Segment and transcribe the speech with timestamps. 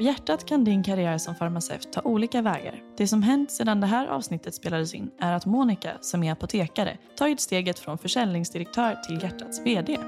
[0.00, 2.82] Hjärtat kan din karriär som farmaceut ta olika vägar.
[2.96, 6.98] Det som hänt sedan det här avsnittet spelades in är att Monica, som är apotekare,
[7.16, 9.98] tagit steget från försäljningsdirektör till hjärtats VD.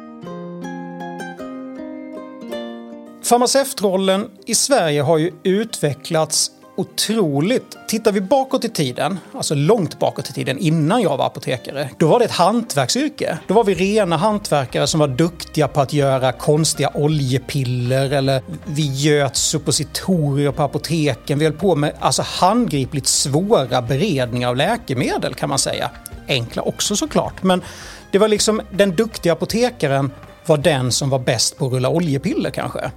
[3.22, 7.78] Farmaceutrollen i Sverige har ju utvecklats otroligt.
[7.88, 12.06] Tittar vi bakåt i tiden, alltså långt bakåt i tiden innan jag var apotekare, då
[12.06, 13.38] var det ett hantverksyrke.
[13.46, 18.86] Då var vi rena hantverkare som var duktiga på att göra konstiga oljepiller eller vi
[18.86, 21.38] göt suppositorier på apoteken.
[21.38, 25.90] Vi höll på med alltså handgripligt svåra beredningar av läkemedel kan man säga.
[26.28, 27.62] Enkla också såklart, men
[28.10, 30.10] det var liksom den duktiga apotekaren
[30.46, 32.90] var den som var bäst på att rulla oljepiller kanske.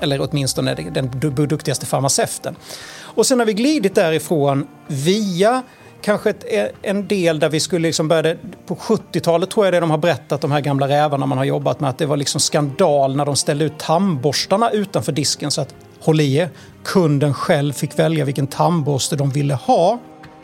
[0.00, 1.10] Eller åtminstone den
[1.48, 2.56] duktigaste farmaceuten.
[3.00, 5.62] Och sen har vi glidit därifrån via
[6.02, 8.36] kanske ett, eh, en del där vi skulle liksom börja...
[8.66, 11.80] På 70-talet tror jag det de har berättat, de här gamla rävarna man har jobbat
[11.80, 15.74] med, att det var liksom skandal när de ställde ut tandborstarna utanför disken så att,
[16.00, 16.50] håll i er,
[16.84, 19.98] kunden själv fick välja vilken tandborste de ville ha.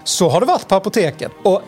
[0.05, 1.33] Så har det varit på apoteket.
[1.43, 1.63] Och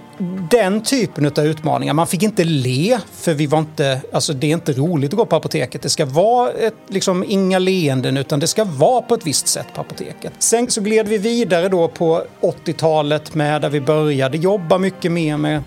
[0.51, 4.53] den typen av utmaningar, man fick inte le för vi var inte, alltså det är
[4.53, 5.83] inte roligt att gå på apoteket.
[5.83, 9.67] Det ska vara ett, liksom inga leenden utan det ska vara på ett visst sätt
[9.75, 10.33] på apoteket.
[10.39, 15.37] Sen så gled vi vidare då på 80-talet med där vi började jobba mycket mer
[15.37, 15.63] med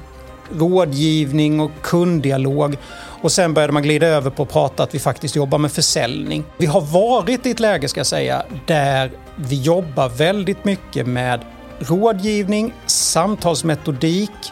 [0.58, 2.78] rådgivning och kunddialog.
[3.22, 6.44] Och sen började man glida över på att prata att vi faktiskt jobbar med försäljning.
[6.58, 11.40] Vi har varit i ett läge, ska jag säga, där vi jobbar väldigt mycket med
[11.80, 14.52] rådgivning, samtalsmetodik,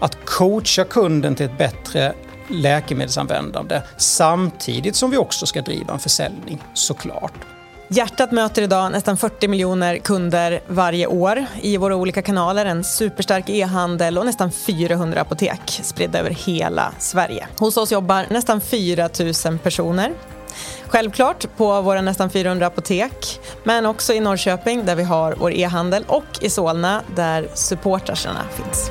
[0.00, 2.14] att coacha kunden till ett bättre
[2.48, 7.32] läkemedelsanvändande samtidigt som vi också ska driva en försäljning, såklart.
[7.88, 13.48] Hjärtat möter idag nästan 40 miljoner kunder varje år i våra olika kanaler, en superstark
[13.48, 17.48] e-handel och nästan 400 apotek spridda över hela Sverige.
[17.58, 19.08] Hos oss jobbar nästan 4
[19.46, 20.12] 000 personer
[20.88, 26.04] Självklart på våra nästan 400 apotek, men också i Norrköping där vi har vår e-handel
[26.08, 28.90] och i Solna där supportrarna finns.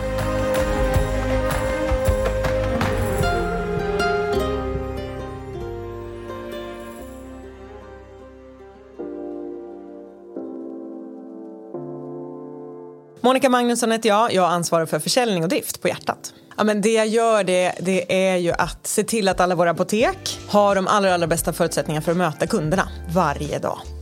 [13.25, 14.33] Monica Magnusson heter jag.
[14.33, 16.33] Jag ansvarar för försäljning och drift på Hjärtat.
[16.57, 19.71] Ja, men det jag gör det, det är ju att se till att alla våra
[19.71, 23.94] apotek har de allra, allra bästa förutsättningarna för att möta kunderna varje dag.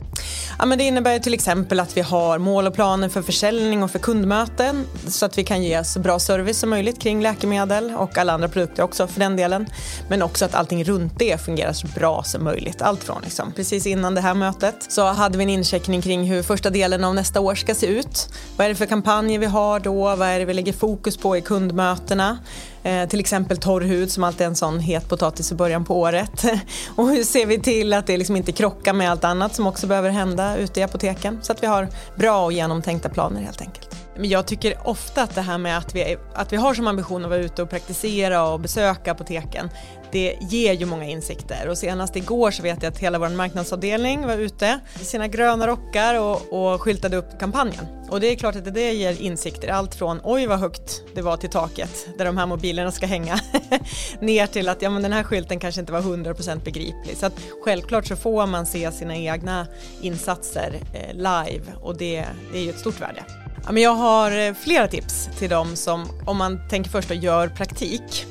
[0.58, 3.90] Ja, men det innebär till exempel att vi har mål och planer för försäljning och
[3.90, 8.18] för kundmöten så att vi kan ge så bra service som möjligt kring läkemedel och
[8.18, 9.66] alla andra produkter också för den delen.
[10.08, 12.82] Men också att allting runt det fungerar så bra som möjligt.
[12.82, 16.42] Allt från liksom, precis innan det här mötet så hade vi en incheckning kring hur
[16.42, 18.28] första delen av nästa år ska se ut.
[18.56, 20.16] Vad är det för kampanjer vi har då?
[20.16, 22.38] Vad är det vi lägger fokus på i kundmötena?
[22.84, 26.00] Eh, till exempel torr hud som alltid är en sån het potatis i början på
[26.00, 26.44] året.
[26.96, 29.86] och hur ser vi till att det liksom inte krockar med allt annat som också
[29.86, 34.03] behöver hända ute i apoteken så att vi har bra och genomtänkta planer helt enkelt.
[34.16, 37.24] Men jag tycker ofta att det här med att vi, att vi har som ambition
[37.24, 39.70] att vara ute och praktisera och besöka apoteken,
[40.12, 44.26] det ger ju många insikter och senast igår så vet jag att hela vår marknadsavdelning
[44.26, 47.86] var ute i sina gröna rockar och, och skyltade upp kampanjen.
[48.10, 51.36] Och det är klart att det ger insikter, allt från oj vad högt det var
[51.36, 53.40] till taket där de här mobilerna ska hänga
[54.20, 57.16] ner till att ja men den här skylten kanske inte var 100% begriplig.
[57.16, 59.66] Så att självklart så får man se sina egna
[60.00, 63.43] insatser eh, live och det, det är ju ett stort värde.
[63.66, 67.16] Ja, men jag har eh, flera tips till dem som, om man tänker först och
[67.16, 68.26] gör praktik.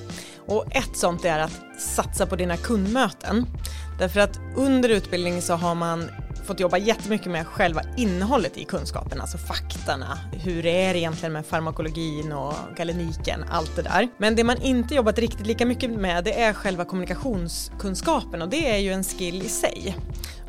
[0.48, 3.46] Och ett sånt är att satsa på dina kundmöten.
[4.00, 6.10] Därför att under utbildningen så har man
[6.46, 10.20] fått jobba jättemycket med själva innehållet i kunskapen, alltså faktorna.
[10.32, 14.08] Hur är det egentligen med farmakologin och galeniken, allt det där.
[14.18, 18.76] Men det man inte jobbat riktigt lika mycket med det är själva kommunikationskunskapen och det
[18.76, 19.96] är ju en skill i sig.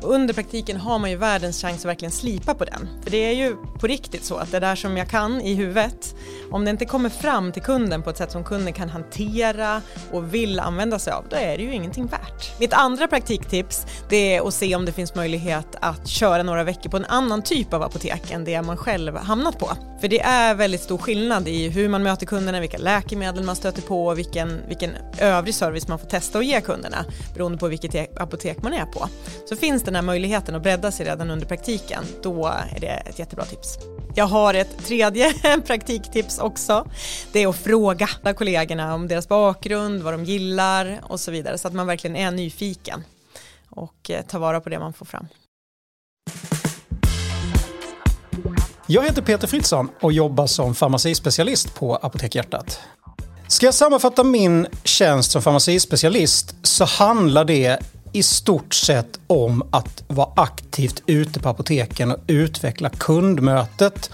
[0.01, 2.87] Och under praktiken har man ju världens chans att verkligen slipa på den.
[3.03, 6.15] För det är ju på riktigt så att det där som jag kan i huvudet,
[6.51, 10.33] om det inte kommer fram till kunden på ett sätt som kunden kan hantera och
[10.33, 12.59] vill använda sig av, då är det ju ingenting värt.
[12.59, 16.89] Mitt andra praktiktips, det är att se om det finns möjlighet att köra några veckor
[16.89, 19.69] på en annan typ av apotek än det man själv hamnat på.
[20.01, 23.81] För det är väldigt stor skillnad i hur man möter kunderna, vilka läkemedel man stöter
[23.81, 28.21] på och vilken, vilken övrig service man får testa och ge kunderna beroende på vilket
[28.21, 29.09] apotek man är på.
[29.49, 33.19] Så finns den här möjligheten att bredda sig redan under praktiken, då är det ett
[33.19, 33.77] jättebra tips.
[34.15, 35.33] Jag har ett tredje
[35.65, 36.87] praktiktips också.
[37.31, 41.67] Det är att fråga kollegorna om deras bakgrund, vad de gillar och så vidare så
[41.67, 43.03] att man verkligen är nyfiken
[43.69, 45.27] och eh, tar vara på det man får fram.
[48.87, 52.79] Jag heter Peter Fritzson och jobbar som farmacispecialist på Apotek Hjärtat.
[53.47, 57.79] Ska jag sammanfatta min tjänst som farmacispecialist så handlar det
[58.15, 64.09] i stort sett om att vara aktivt ute på apoteken och utveckla kundmötet.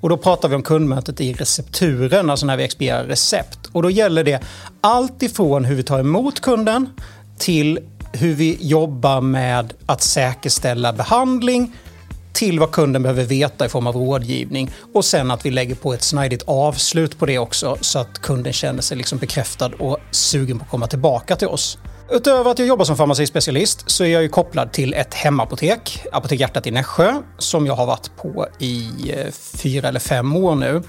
[0.00, 3.58] Och då pratar vi om kundmötet i recepturen, alltså när vi expedierar recept.
[3.72, 4.42] Och då gäller det
[4.80, 6.88] allt ifrån hur vi tar emot kunden
[7.38, 7.78] till
[8.12, 11.72] hur vi jobbar med att säkerställa behandling
[12.32, 15.94] till vad kunden behöver veta i form av rådgivning och sen att vi lägger på
[15.94, 20.58] ett snidigt avslut på det också så att kunden känner sig liksom bekräftad och sugen
[20.58, 21.78] på att komma tillbaka till oss.
[22.10, 26.40] Utöver att jag jobbar som farmacispecialist så är jag ju kopplad till ett hemapotek, Apotek
[26.40, 30.82] Hjärtat i Nässjö, som jag har varit på i eh, fyra eller fem år nu.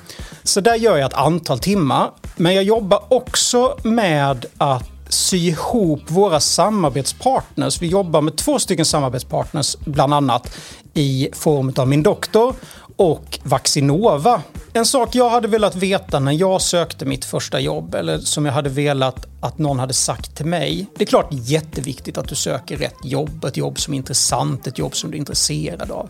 [0.44, 2.12] Så där gör jag ett antal timmar.
[2.36, 7.81] Men jag jobbar också med att sy ihop våra samarbetspartners.
[7.81, 10.57] Vi jobbar med två stycken samarbetspartners, bland annat
[10.94, 12.56] i form av min doktor
[13.00, 14.42] och Vaccinova.
[14.74, 18.54] En sak jag hade velat veta när jag sökte mitt första jobb eller som jag
[18.54, 20.86] hade velat att någon hade sagt till mig.
[20.98, 24.78] Det är klart jätteviktigt att du söker rätt jobb, ett jobb som är intressant, ett
[24.78, 26.10] jobb som du är intresserad av.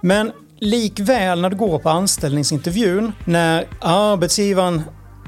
[0.00, 4.82] Men likväl när du går på anställningsintervjun, när arbetsgivaren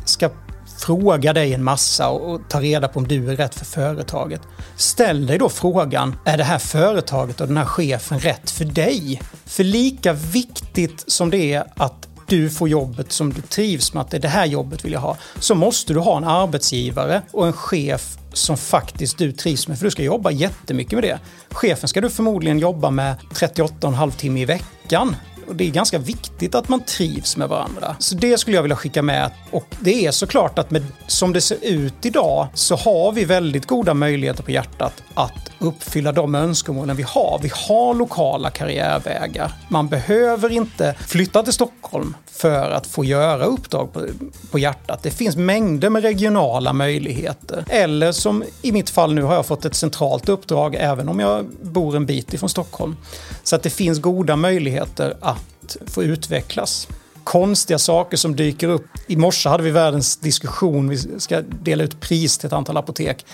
[0.04, 0.30] ska
[0.78, 4.40] fråga dig en massa och ta reda på om du är rätt för företaget.
[4.76, 9.20] Ställ dig då frågan, är det här företaget och den här chefen rätt för dig?
[9.44, 14.10] För lika viktigt som det är att du får jobbet som du trivs med, att
[14.10, 17.46] det är det här jobbet vill jag ha, så måste du ha en arbetsgivare och
[17.46, 21.18] en chef som faktiskt du trivs med, för du ska jobba jättemycket med det.
[21.50, 25.16] Chefen ska du förmodligen jobba med 38,5 timmar i veckan
[25.48, 27.96] och det är ganska viktigt att man trivs med varandra.
[27.98, 29.30] Så det skulle jag vilja skicka med.
[29.50, 33.66] Och det är såklart att med, som det ser ut idag så har vi väldigt
[33.66, 37.38] goda möjligheter på hjärtat att uppfylla de önskemålen vi har.
[37.42, 39.52] Vi har lokala karriärvägar.
[39.68, 44.06] Man behöver inte flytta till Stockholm för att få göra uppdrag på,
[44.50, 45.02] på hjärtat.
[45.02, 47.64] Det finns mängder med regionala möjligheter.
[47.68, 51.46] Eller som i mitt fall nu har jag fått ett centralt uppdrag även om jag
[51.62, 52.96] bor en bit ifrån Stockholm.
[53.42, 56.88] Så att det finns goda möjligheter att få utvecklas
[57.28, 58.86] konstiga saker som dyker upp.
[59.06, 63.26] I morse hade vi världens diskussion, vi ska dela ut pris till ett antal apotek.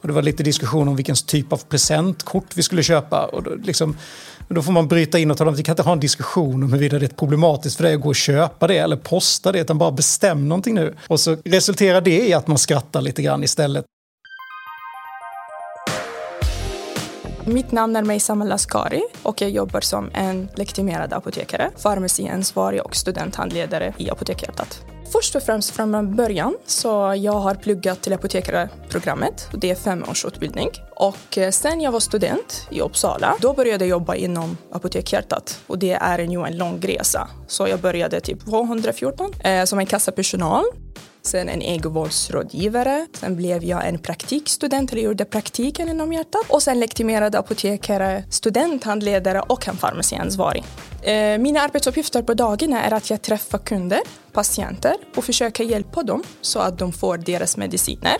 [0.00, 3.26] Och det var lite diskussion om vilken typ av presentkort vi skulle köpa.
[3.26, 3.96] Och då, liksom,
[4.48, 6.62] då får man bryta in och tala om att vi kan inte ha en diskussion
[6.62, 9.60] om huruvida det är problematiskt för dig att gå och köpa det eller posta det,
[9.60, 10.94] utan bara bestäm någonting nu.
[11.06, 13.84] Och så resulterar det i att man skrattar lite grann istället.
[17.44, 23.94] Mitt namn är Meisam Laskari och jag jobbar som en legitimerad apotekare, farmaciansvarig och studenthandledare
[23.98, 24.84] i Apotekhjärtat.
[25.12, 29.48] Först och främst från början så jag har pluggat till apotekarprogrammet.
[29.52, 30.68] Det är fem års utbildning.
[31.00, 35.60] Och eh, sen jag var student i Uppsala, då började jag jobba inom Apotekhjärtat.
[35.66, 37.28] Och det är ju en lång resa.
[37.46, 40.64] Så jag började typ 214 eh, som en kassapersonal
[41.22, 43.06] sen en egenvårdsrådgivare.
[43.12, 46.42] Sen blev jag en praktikstudent, eller gjorde praktiken inom hjärtat.
[46.48, 50.64] Och sen legitimerad apotekare, studenthandledare och en farmaciansvarig.
[51.02, 54.00] Eh, mina arbetsuppgifter på dagarna är att jag träffar kunder,
[54.32, 58.16] patienter och försöker hjälpa dem så att de får deras mediciner.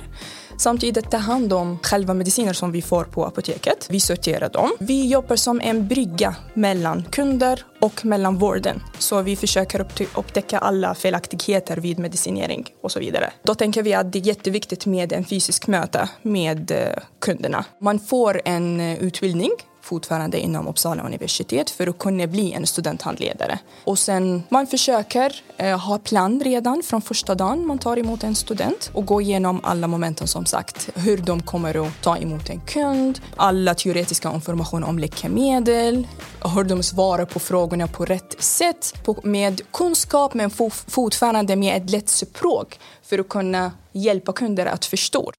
[0.61, 3.87] Samtidigt ta hand om själva mediciner som vi får på apoteket.
[3.91, 4.71] Vi sorterar dem.
[4.79, 8.83] Vi jobbar som en brygga mellan kunder och mellan vården.
[8.99, 13.33] Så vi försöker upptäcka alla felaktigheter vid medicinering och så vidare.
[13.43, 17.65] Då tänker vi att det är jätteviktigt med en fysisk möte med eh, kunderna.
[17.81, 19.51] Man får en eh, utbildning
[19.91, 23.59] fortfarande inom Uppsala universitet för att kunna bli en studenthandledare.
[23.85, 28.35] Och sen man försöker eh, ha plan redan från första dagen man tar emot en
[28.35, 30.91] student och gå igenom alla momenten som sagt.
[30.95, 36.07] Hur de kommer att ta emot en kund, alla teoretiska information om läkemedel,
[36.55, 40.51] hur de svarar på frågorna på rätt sätt på, med kunskap men
[40.87, 45.33] fortfarande med ett lätt språk för att kunna hjälpa kunder att förstå.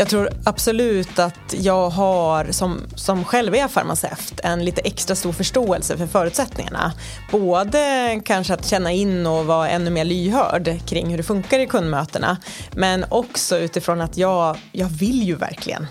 [0.00, 5.32] Jag tror absolut att jag har, som, som själv är farmaceut, en lite extra stor
[5.32, 6.92] förståelse för förutsättningarna.
[7.30, 11.66] Både kanske att känna in och vara ännu mer lyhörd kring hur det funkar i
[11.66, 12.36] kundmötena.
[12.72, 15.86] Men också utifrån att jag, jag vill ju verkligen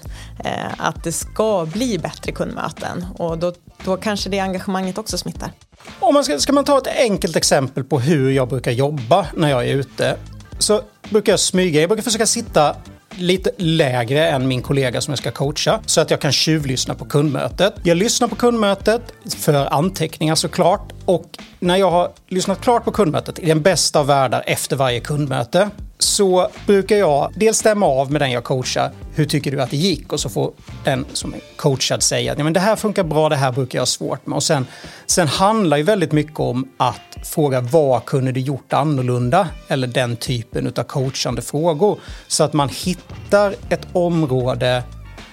[0.46, 3.06] eh, att det ska bli bättre kundmöten.
[3.18, 3.54] Och då,
[3.86, 5.52] då kanske det engagemanget också smittar.
[6.00, 9.50] Om man ska, ska man ta ett enkelt exempel på hur jag brukar jobba när
[9.50, 10.16] jag är ute
[10.60, 11.82] så brukar jag smyga.
[11.82, 12.76] Jag brukar försöka sitta
[13.16, 17.06] lite lägre än min kollega som jag ska coacha så att jag kan tjuvlyssna på
[17.06, 17.74] kundmötet.
[17.84, 19.02] Jag lyssnar på kundmötet
[19.38, 24.08] för anteckningar såklart och när jag har lyssnat klart på kundmötet i den bästa av
[24.08, 28.92] världar efter varje kundmöte så brukar jag dels stämma av med den jag coachar.
[29.16, 30.14] Hur tycker du att det gick?
[30.14, 30.52] Och så får
[30.84, 33.86] den som är coachad säga att det här funkar bra, det här brukar jag ha
[33.86, 34.36] svårt med.
[34.36, 34.68] Och sen,
[35.06, 39.48] sen handlar ju väldigt mycket om att fråga vad kunde du gjort annorlunda?
[39.68, 42.00] Eller den typen av coachande frågor.
[42.28, 44.84] Så att man hittar ett område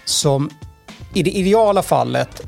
[0.05, 0.51] som
[1.15, 2.43] i det ideala fallet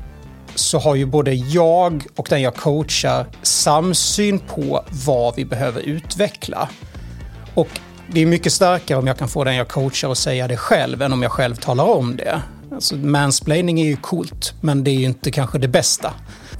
[0.55, 6.69] så har ju både jag och den jag coachar samsyn på vad vi behöver utveckla.
[7.53, 7.67] Och
[8.11, 11.01] det är mycket starkare om jag kan få den jag coachar att säga det själv
[11.01, 12.41] än om jag själv talar om det.
[12.71, 16.13] Alltså, mansplaining är ju coolt, men det är ju inte kanske det bästa.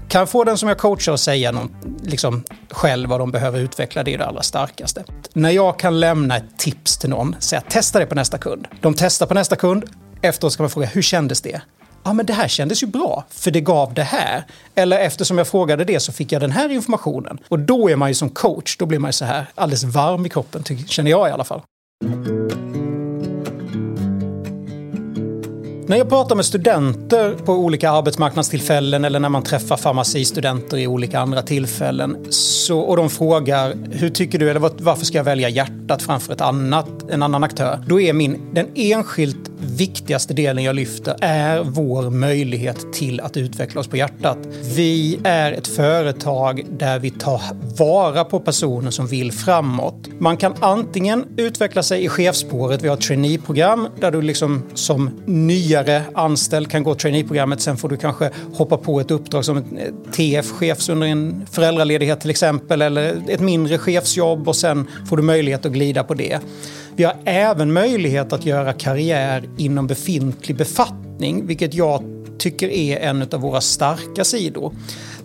[0.10, 3.60] Kan jag få den som jag coachar att säga någon, liksom, själv vad de behöver
[3.60, 5.04] utveckla, det är det allra starkaste.
[5.34, 8.68] När jag kan lämna ett tips till någon, säga testa det på nästa kund.
[8.82, 9.86] De testar på nästa kund,
[10.22, 11.62] efteråt ska man fråga hur kändes det?
[12.04, 14.46] Ja, men det här kändes ju bra, för det gav det här.
[14.76, 17.38] Eller eftersom jag frågade det så fick jag den här informationen.
[17.48, 20.26] Och då är man ju som coach, då blir man ju så här alldeles varm
[20.26, 21.62] i kroppen, känner jag i alla fall.
[25.90, 31.20] När jag pratar med studenter på olika arbetsmarknadstillfällen eller när man träffar farmacistudenter i olika
[31.20, 36.02] andra tillfällen så, och de frågar hur tycker du eller varför ska jag välja hjärtat
[36.02, 37.84] framför ett annat, en annan aktör?
[37.88, 43.82] Då är min, den enskilt viktigaste delen jag lyfter är vår möjlighet till att utveckla
[43.82, 44.38] oss på hjärtat.
[44.76, 47.42] Vi är ett företag där vi tar
[47.78, 50.08] vara på personer som vill framåt.
[50.20, 55.22] Man kan antingen utveckla sig i chefspåret, vi har ett traineeprogram där du liksom som
[55.26, 59.64] nyare anställd kan gå traineeprogrammet, sen får du kanske hoppa på ett uppdrag som
[60.12, 65.24] tf chef under en föräldraledighet till exempel, eller ett mindre chefsjobb och sen får du
[65.24, 66.40] möjlighet att glida på det.
[67.00, 72.04] Vi har även möjlighet att göra karriär inom befintlig befattning, vilket jag
[72.38, 74.74] tycker är en av våra starka sidor.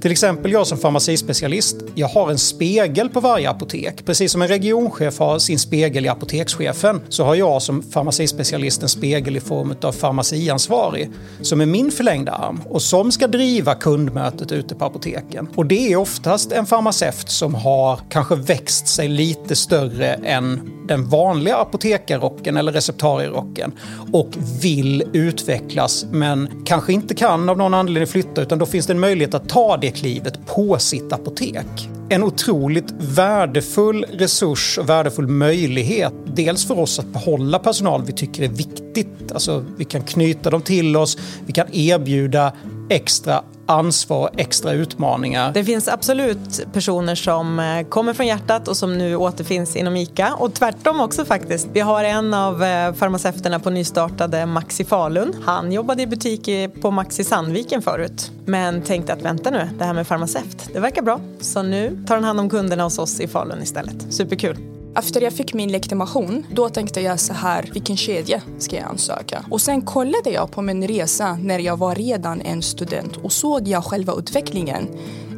[0.04, 4.04] Till exempel jag som farmacispecialist, jag har en spegel på varje apotek.
[4.06, 8.88] Precis som en regionchef har sin spegel i apotekschefen så har jag som farmacispecialist en
[8.88, 14.52] spegel i form av farmaciansvarig som är min förlängda arm och som ska driva kundmötet
[14.52, 15.48] ute på apoteken.
[15.54, 21.08] Och det är oftast en farmaceut som har kanske växt sig lite större än den
[21.08, 23.72] vanliga apotekarrocken eller receptarierocken
[24.12, 24.30] och
[24.62, 29.00] vill utvecklas men kanske inte kan av någon anledning flytta utan då finns det en
[29.00, 31.88] möjlighet att ta det klivet på sitt apotek.
[32.08, 36.12] En otroligt värdefull resurs och värdefull möjlighet.
[36.26, 39.32] Dels för oss att behålla personal vi tycker är viktigt.
[39.32, 42.52] Alltså, vi kan knyta dem till oss, vi kan erbjuda
[42.90, 45.52] extra ansvar, extra utmaningar.
[45.52, 50.34] Det finns absolut personer som eh, kommer från hjärtat och som nu återfinns inom ICA
[50.34, 51.68] och tvärtom också faktiskt.
[51.72, 55.34] Vi har en av eh, farmaceuterna på nystartade Maxi Falun.
[55.44, 56.48] Han jobbade i butik
[56.80, 61.02] på Maxi Sandviken förut men tänkte att vänta nu, det här med farmaceut, det verkar
[61.02, 61.20] bra.
[61.40, 64.12] Så nu tar han hand om kunderna hos oss i Falun istället.
[64.14, 64.73] Superkul!
[64.96, 69.44] Efter jag fick min legitimation, då tänkte jag så här, vilken kedja ska jag ansöka?
[69.50, 73.68] Och sen kollade jag på min resa när jag var redan en student och såg
[73.68, 74.88] jag själva utvecklingen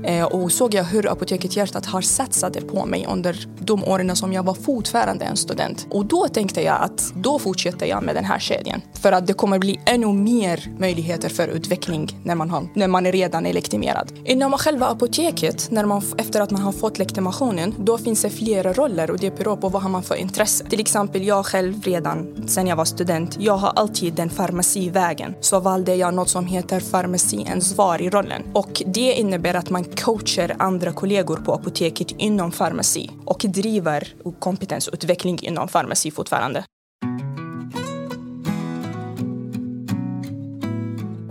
[0.07, 4.33] Eh, och såg jag hur Apoteket Hjärtat har satsat på mig under de åren som
[4.33, 5.87] jag var fortfarande en student.
[5.91, 8.81] Och då tänkte jag att då fortsätter jag med den här kedjan.
[8.95, 13.07] För att det kommer bli ännu mer möjligheter för utveckling när man, har, när man
[13.07, 14.13] är redan är legitimerad.
[14.25, 18.73] Inom själva apoteket, när man, efter att man har fått legitimationen, då finns det flera
[18.73, 20.65] roller och det beror på vad har man för intresse.
[20.65, 25.35] Till exempel jag själv redan sen jag var student, jag har alltid den farmacivägen.
[25.41, 28.43] Så valde jag något som heter farmaciansvarig-rollen.
[28.53, 35.38] Och det innebär att man coachar andra kollegor på apoteket inom farmaci och driver kompetensutveckling
[35.43, 36.65] inom farmaci fortfarande.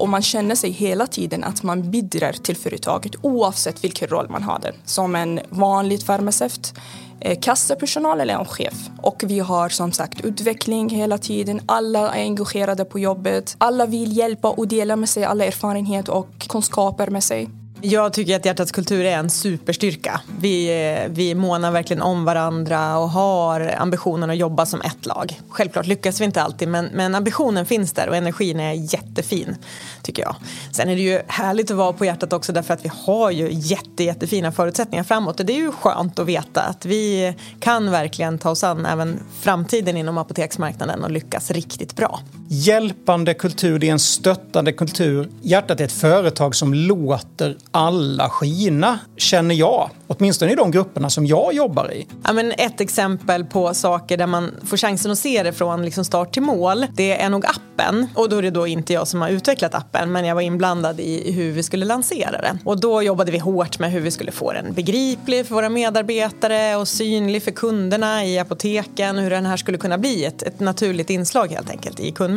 [0.06, 4.44] Och man känner sig hela tiden att man bidrar till företaget oavsett vilken roll man
[4.44, 4.72] har.
[4.86, 6.74] Som en vanlig farmaceut,
[7.20, 8.90] eh, kassapersonal eller en chef.
[9.02, 11.62] Och vi har som sagt utveckling hela tiden.
[11.66, 13.56] Alla är engagerade på jobbet.
[13.58, 17.50] Alla vill hjälpa och dela med sig alla erfarenheter och kunskaper med sig.
[17.88, 20.22] Jag tycker att Hjärtats kultur är en superstyrka.
[20.40, 25.42] Vi, eh, vi månar verkligen om varandra och har ambitionen att jobba som ett lag.
[25.50, 29.56] Självklart lyckas vi inte alltid men, men ambitionen finns där och energin är jättefin
[30.02, 30.36] tycker jag.
[30.72, 33.50] Sen är det ju härligt att vara på Hjärtat också därför att vi har ju
[33.52, 38.38] jätte, jättefina förutsättningar framåt och det är ju skönt att veta att vi kan verkligen
[38.38, 42.20] ta oss an även framtiden inom apoteksmarknaden och lyckas riktigt bra.
[42.48, 45.30] Hjälpande kultur, det är en stöttande kultur.
[45.42, 49.90] Hjärtat är ett företag som låter alla skina, känner jag.
[50.08, 52.08] Åtminstone i de grupperna som jag jobbar i.
[52.24, 56.06] Ja, men ett exempel på saker där man får chansen att se det från liksom
[56.06, 58.08] start till mål, det är nog appen.
[58.14, 61.00] Och då är det då inte jag som har utvecklat appen, men jag var inblandad
[61.00, 62.60] i hur vi skulle lansera den.
[62.64, 66.76] Och då jobbade vi hårt med hur vi skulle få den begriplig för våra medarbetare
[66.76, 71.10] och synlig för kunderna i apoteken, hur den här skulle kunna bli ett, ett naturligt
[71.10, 72.35] inslag helt enkelt i kundmötet.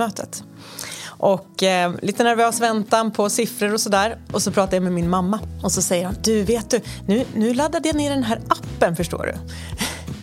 [1.07, 4.19] Och eh, lite nervös väntan på siffror och sådär.
[4.33, 7.25] Och så pratar jag med min mamma och så säger hon, du vet du, nu,
[7.35, 9.35] nu laddade jag ner den här appen förstår du.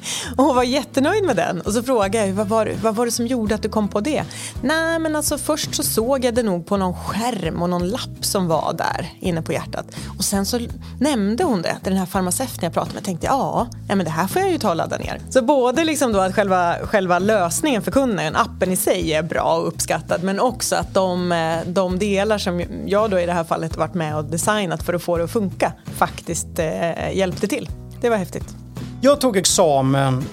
[0.38, 1.62] Och hon var jättenöjd med den.
[1.62, 4.00] Och så frågade jag vad var, vad var det som gjorde att du kom på
[4.00, 4.24] det?
[4.62, 8.26] Nej men alltså först så såg jag det nog på någon skärm och någon lapp
[8.26, 9.86] som var där inne på hjärtat.
[10.18, 10.60] Och sen så
[11.00, 13.04] nämnde hon det, den här farmaceuten jag pratade med.
[13.04, 15.20] tänkte ja, ja men det här får jag ju ta och ladda ner.
[15.30, 19.58] Så både liksom då att själva, själva lösningen för kunden, appen i sig är bra
[19.58, 20.24] och uppskattad.
[20.24, 23.94] Men också att de, eh, de delar som jag då i det här fallet varit
[23.94, 27.70] med och designat för att få det att funka faktiskt eh, hjälpte till.
[28.02, 28.65] Det var häftigt.
[29.06, 30.26] Jag tog examen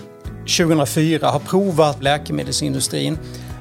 [0.59, 3.19] 2004, har provat läkemedelsindustrin.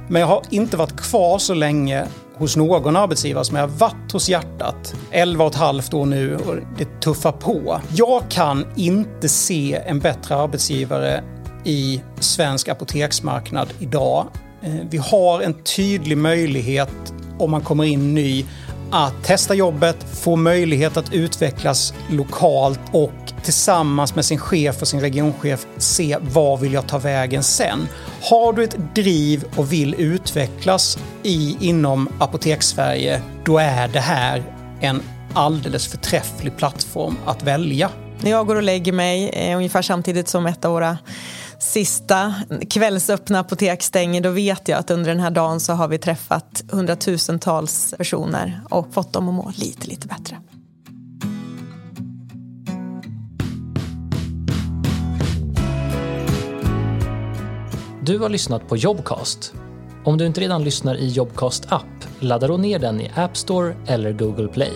[0.09, 4.11] Men jag har inte varit kvar så länge hos någon arbetsgivare som jag har varit
[4.11, 4.95] hos hjärtat.
[5.11, 7.81] 11 och ett halvt år nu och det tuffar på.
[7.93, 11.23] Jag kan inte se en bättre arbetsgivare
[11.63, 14.27] i svensk apoteksmarknad idag.
[14.61, 18.45] Eh, vi har en tydlig möjlighet om man kommer in ny
[18.91, 24.99] att testa jobbet, få möjlighet att utvecklas lokalt och tillsammans med sin chef och sin
[24.99, 27.87] regionchef se vad vill jag ta vägen sen.
[28.21, 34.43] Har du ett driv och vill utvecklas i, inom Apotekssverige, då är det här
[34.79, 35.01] en
[35.33, 37.89] alldeles förträfflig plattform att välja.
[38.21, 40.97] När jag går och lägger mig eh, ungefär samtidigt som ett av våra
[41.59, 42.33] sista
[42.69, 46.63] kvällsöppna apotek stänger, då vet jag att under den här dagen så har vi träffat
[46.71, 50.37] hundratusentals personer och fått dem att må lite, lite bättre.
[58.03, 59.53] Du har lyssnat på Jobcast.
[60.03, 63.75] Om du inte redan lyssnar i Jobcast app, ladda då ner den i App Store
[63.87, 64.71] eller Google Play.